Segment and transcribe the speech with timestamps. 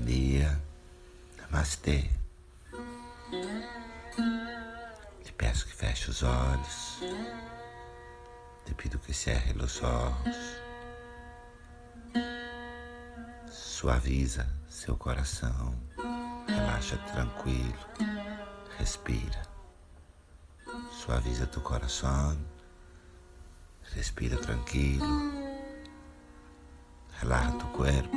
[0.00, 0.60] dia,
[1.38, 2.10] namastê.
[5.22, 7.00] Te peço que feche os olhos,
[8.64, 10.36] te pido que cerre os olhos,
[13.48, 15.74] suaviza seu coração,
[16.46, 17.86] relaxa tranquilo,
[18.78, 19.42] respira,
[20.90, 22.36] suaviza tu coração,
[23.94, 25.40] respira tranquilo.
[27.20, 28.16] Relaja tu cuerpo.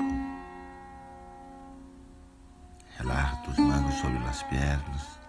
[2.98, 5.20] Relaja tus manos sobre las piernas.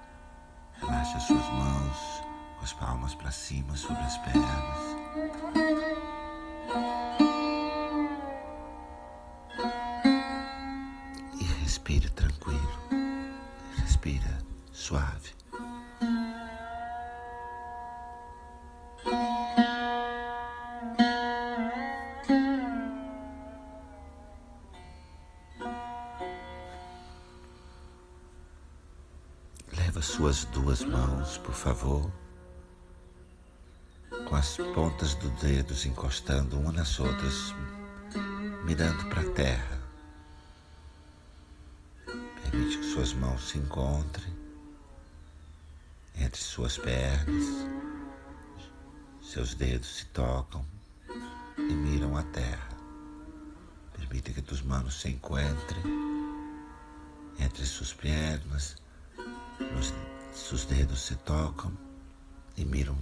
[0.80, 2.22] Relaxa suas mãos
[2.58, 4.96] com as palmas para cima sobre as pernas.
[11.40, 12.78] E respire tranquilo.
[13.78, 14.38] Respira
[14.72, 15.43] suave.
[30.34, 32.10] Suas duas mãos, por favor,
[34.28, 37.54] com as pontas dos dedos encostando uma nas outras,
[38.64, 39.80] mirando para a terra.
[42.42, 44.34] Permite que suas mãos se encontrem
[46.16, 47.68] entre suas pernas,
[49.22, 50.66] seus dedos se tocam
[51.56, 52.70] e miram a terra.
[53.96, 55.84] Permite que tus manos se encontrem
[57.38, 58.76] entre suas pernas
[59.78, 59.92] os,
[60.34, 61.72] seus dedos se tocam
[62.56, 62.98] e miram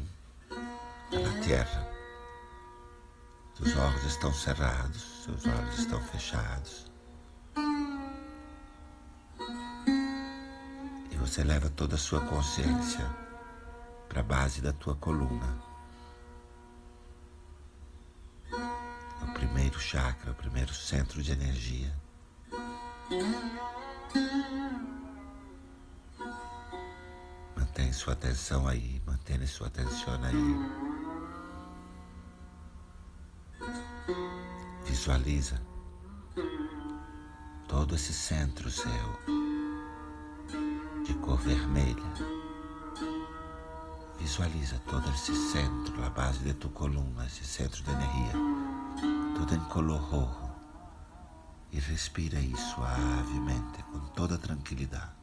[0.48, 1.88] para a terra.
[3.54, 6.90] Seus olhos estão cerrados, seus olhos estão fechados.
[11.10, 13.08] E você leva toda a sua consciência
[14.08, 15.58] para a base da tua coluna.
[19.22, 21.92] O primeiro chakra, o primeiro centro de energia.
[27.72, 30.56] Mantém sua atenção aí, mantenha sua atenção aí.
[34.84, 35.58] Visualiza
[37.66, 38.92] todo esse centro seu
[41.06, 41.96] de cor vermelha.
[44.18, 48.34] Visualiza todo esse centro, a base de tu coluna, esse centro de energia,
[49.34, 50.52] tudo em color rojo.
[51.72, 55.21] E respira aí suavemente, com toda tranquilidade.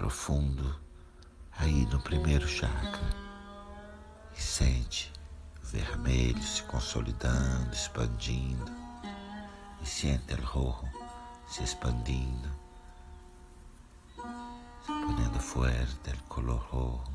[0.00, 0.80] Profundo
[1.58, 3.10] aí no primeiro chakra
[4.34, 5.12] e sente
[5.62, 8.72] o vermelho se consolidando, expandindo
[9.82, 10.88] e sente o rojo
[11.46, 12.48] se expandindo,
[14.16, 17.12] se ponendo fuerte el color rojo.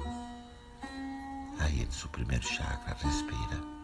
[1.61, 3.74] Aí em seu primeiro chakra respira.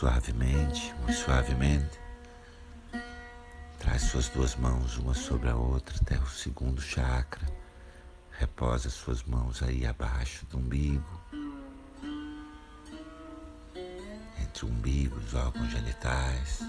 [0.00, 2.00] Suavemente, muito suavemente.
[3.78, 7.46] Traz suas duas mãos uma sobre a outra até o segundo chakra.
[8.30, 11.20] Reposa suas mãos aí abaixo do umbigo.
[14.40, 16.60] Entre o umbigo e os órgãos genitais.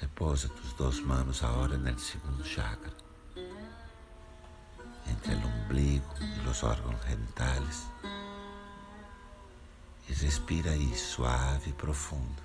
[0.00, 2.94] Repousa tus duas mãos agora no segundo chakra.
[5.06, 7.86] Entre o umbigo e os órgãos genitales.
[10.08, 12.42] E respira aí suave e profundo.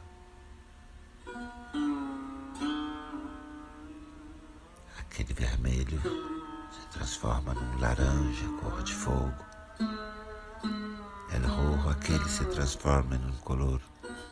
[4.98, 6.02] Aquele vermelho
[6.72, 9.46] se transforma num laranja, cor de fogo.
[11.34, 13.82] El rojo, aquele se transforma num color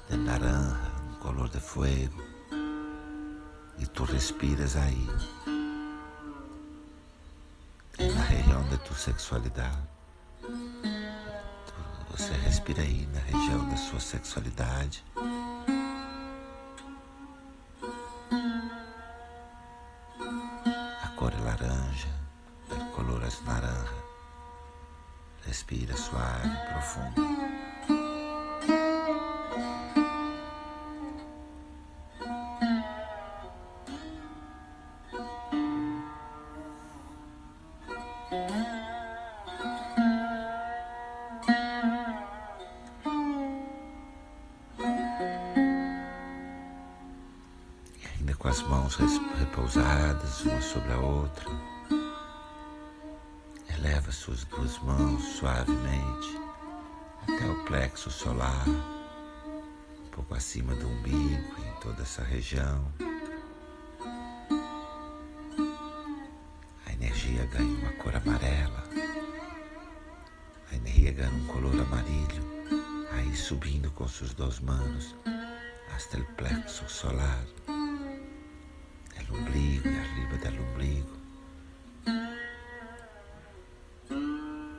[0.09, 2.23] de naranja, um color de fuego.
[3.77, 5.07] E tu respiras aí,
[7.99, 9.87] na região de tua sexualidade.
[12.19, 15.05] Você respira aí na região da sua sexualidade.
[21.01, 22.09] A cor é laranja,
[22.71, 24.03] o color é naranja.
[25.45, 27.21] Respira suave, profundo.
[49.59, 51.45] Repousadas uma sobre a outra.
[53.77, 56.39] Eleva suas duas mãos suavemente
[57.23, 62.85] até o plexo solar, um pouco acima do umbigo, em toda essa região.
[66.85, 68.83] A energia ganha uma cor amarela,
[70.71, 72.43] a energia ganha um color amarilho,
[73.11, 75.15] aí subindo com suas duas mãos
[75.93, 77.45] hasta el plexo solar,
[79.29, 81.19] el ombligo y arriba del ombligo.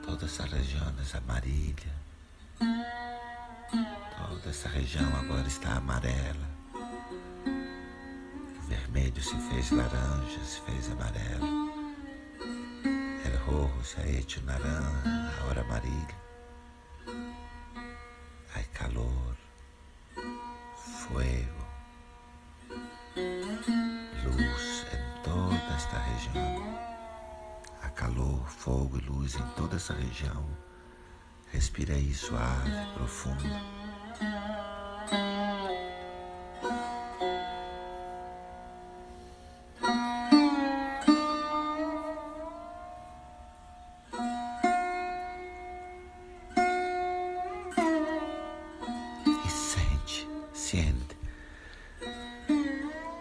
[0.05, 1.91] Toda essa região é amarilla.
[4.17, 6.49] Toda essa região agora está amarela.
[7.45, 11.71] O vermelho se fez laranja, se fez amarelo.
[13.25, 16.20] El rojo se ha hecho naranja, agora amarillo.
[28.01, 30.43] Calor, fogo e luz em toda essa região.
[31.51, 33.43] Respira aí suave, profundo.
[49.45, 51.17] E sente, sente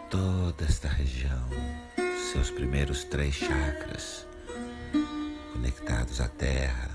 [0.09, 1.50] toda esta região,
[2.32, 4.30] seus primeiros três chakras
[5.61, 6.89] conectados à terra,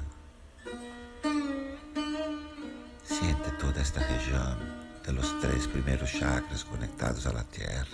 [3.60, 4.58] toda esta região,
[5.04, 7.86] de los tres primeros chakras conectados a la tierra,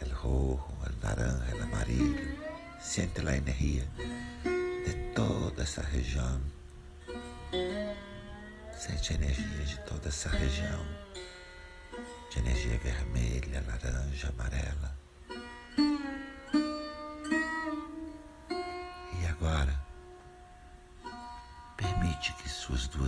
[0.00, 2.36] el rojo, el naranja, el amarillo.
[2.80, 3.84] Siente la energía
[4.44, 6.40] de toda essa região.
[8.78, 10.84] Sente a energia de toda essa região,
[12.30, 13.61] de energia vermelha,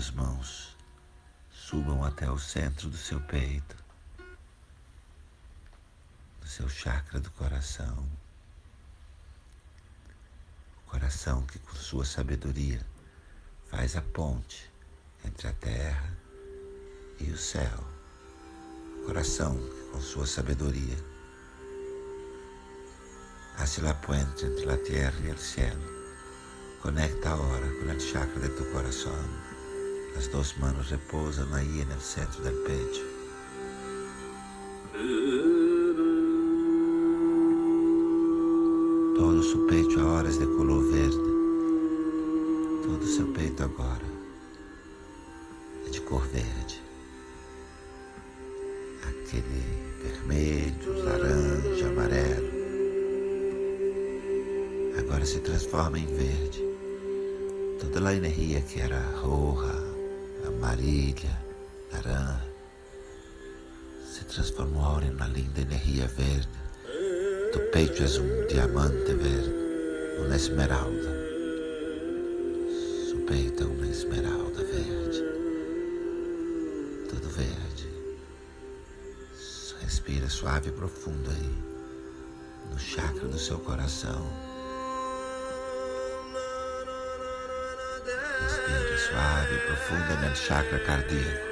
[0.04, 0.76] suas mãos
[1.50, 3.74] subam até o centro do seu peito,
[6.40, 8.06] do seu chakra do coração.
[10.78, 12.84] O coração que, com sua sabedoria,
[13.70, 14.70] faz a ponte
[15.24, 16.12] entre a terra
[17.18, 17.82] e o céu.
[18.98, 20.98] O coração que, com sua sabedoria,
[23.56, 25.94] hace la puente entre la tierra y el cielo.
[26.82, 29.53] Conecta ahora con el chakra de tu corazón
[30.16, 33.14] As duas manos repousam aí no centro do peito.
[39.16, 41.16] Todo o seu peito agora é de color verde.
[42.84, 44.04] Todo o seu peito agora
[45.86, 46.82] é de cor verde.
[49.02, 49.62] Aquele
[50.02, 52.54] vermelho, laranja, amarelo.
[54.98, 56.64] Agora se transforma em verde.
[57.80, 59.83] Toda a energia que era roja,
[60.64, 61.38] amarilla,
[61.92, 62.42] naranja,
[64.06, 66.48] se transformou ahora em uma linda energia verde.
[67.52, 69.54] Tu peito é um diamante verde,
[70.24, 71.12] uma esmeralda.
[73.10, 75.22] Su peito é uma esmeralda verde.
[77.10, 77.88] Tudo verde.
[79.82, 84.53] Respira suave e profundo aí, no chakra do seu coração.
[89.14, 91.46] Suave y profunda en el chakra cardíaco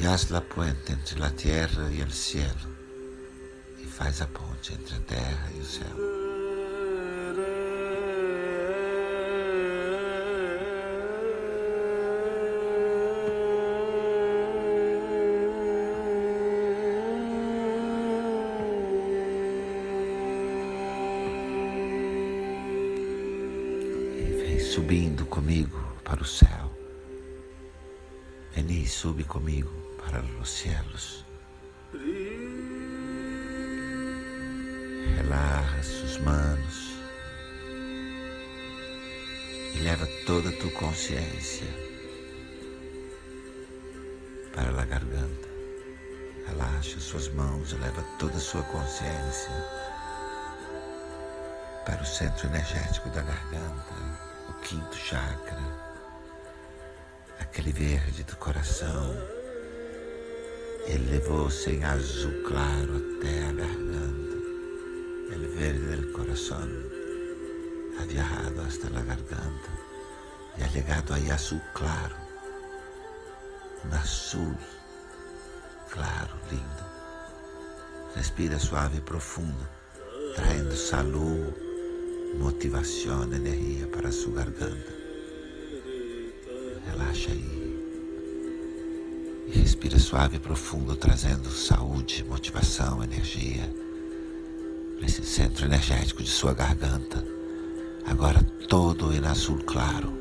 [0.00, 2.68] y haz la puente entre la tierra y el cielo
[3.82, 6.17] y faz a ponte entre a terra e o céu.
[24.88, 26.72] Subindo comigo para o céu.
[28.52, 31.26] Vem e sube comigo para os céus.
[35.14, 37.02] Relaxa suas mãos
[39.74, 41.68] e leva toda a tua consciência
[44.54, 45.48] para a garganta.
[46.46, 49.52] Relaxa suas mãos e leva toda a sua consciência
[51.84, 55.62] para o centro energético da garganta o quinto chakra,
[57.40, 59.14] aquele verde do coração.
[60.86, 64.36] Ele levou-se em azul claro até a garganta.
[65.30, 66.70] El verde del corazón
[68.00, 69.70] ha viajado hasta la garganta
[70.56, 72.16] y ha llegado azul claro,
[73.84, 74.56] un azul
[75.90, 76.88] claro, lindo,
[78.14, 79.68] Respira suave e profundo,
[80.34, 81.67] traindo saúde,
[82.34, 84.96] motivação, energia para sua garganta.
[86.90, 87.78] Relaxa aí.
[89.46, 93.72] E respira suave e profundo, trazendo saúde, motivação, energia
[95.00, 97.24] nesse centro energético de sua garganta.
[98.04, 100.17] Agora todo em azul claro.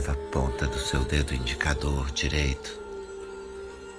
[0.00, 2.80] Leva a ponta do seu dedo indicador direito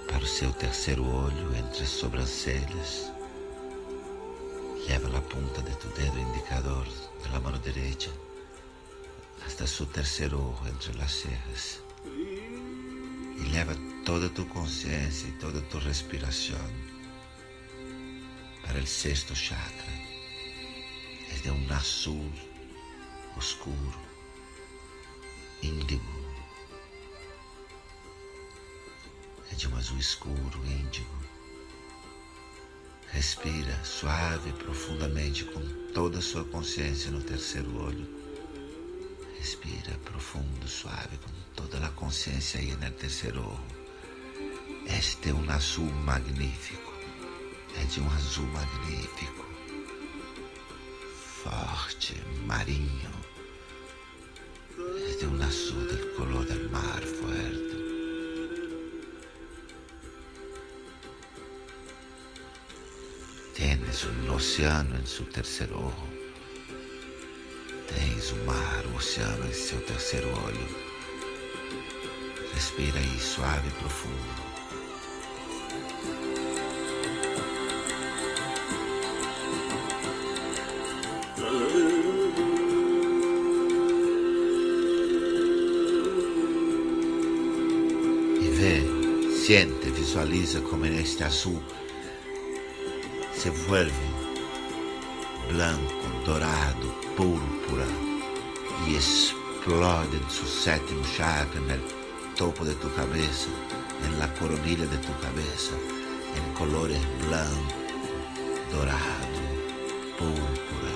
[0.08, 3.12] para o seu terceiro olho entre as sobrancelhas.
[4.88, 6.88] Leva a ponta tu dedo indicador
[7.22, 8.10] da mão direita
[9.46, 11.84] hasta su terceiro ojo entre as cejas.
[12.04, 16.68] E leva toda tu consciência e toda tu respiração
[18.64, 19.94] para o sexto chakra.
[21.30, 22.32] É de um azul
[23.38, 24.11] oscuro
[25.62, 26.04] índigo.
[29.52, 31.22] É de um azul escuro, índigo.
[33.12, 35.62] Respira suave profundamente com
[35.94, 38.08] toda a sua consciência no terceiro olho.
[39.38, 43.82] Respira profundo, suave, com toda a consciência aí no terceiro olho.
[44.88, 46.92] Este é um azul magnífico.
[47.76, 49.46] É de um azul magnífico.
[51.44, 52.16] Forte,
[52.46, 53.31] marinho
[55.20, 57.76] de un azul del color del mar fuerte.
[63.56, 66.08] Tienes un océano en su tercer ojo.
[67.88, 70.68] Tens o mar, o oceano em seu terceiro olho.
[72.54, 74.51] Respira aí suave e profundo.
[89.92, 91.62] Visualiza como este azul
[93.34, 93.92] se vuelve
[95.50, 97.86] blanco, dorado, púrpura
[98.88, 103.50] e explode em seu sétimo chakra, no topo de tu cabeça,
[104.06, 104.28] en la
[104.88, 105.74] de tu cabeça,
[106.38, 107.74] em colores blanco,
[108.72, 109.42] dorado,
[110.18, 110.94] púrpura.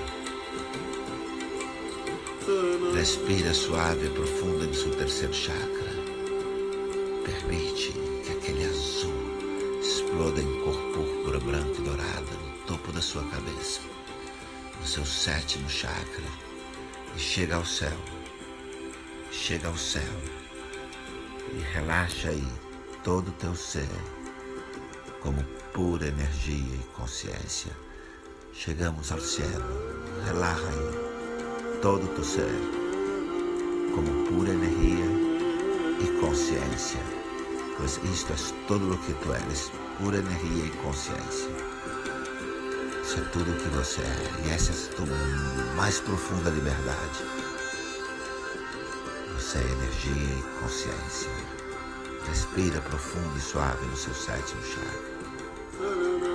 [2.95, 5.91] Respira suave e profundo em seu terceiro chakra.
[7.25, 8.14] Permite
[10.15, 13.81] em cor púrpura, branca e dourada no topo da sua cabeça,
[14.79, 16.23] no seu sétimo chakra,
[17.15, 17.97] e chega ao céu.
[19.29, 20.01] Chega ao céu
[21.51, 22.47] e relaxa aí
[23.03, 23.89] todo o teu ser
[25.21, 25.43] como
[25.73, 27.73] pura energia e consciência.
[28.53, 29.61] Chegamos ao céu,
[30.25, 32.49] relaxa aí todo o teu ser
[33.93, 35.05] como pura energia
[35.99, 37.14] e consciência
[37.77, 38.35] pois isto é
[38.67, 41.49] todo o que tu eres, pura energia e consciência.
[43.03, 47.23] Isso é tudo o que você é, e essa é a tua mais profunda liberdade.
[49.35, 51.31] Você é energia e consciência.
[52.27, 56.34] Respira profundo e suave no seu sétimo chakra.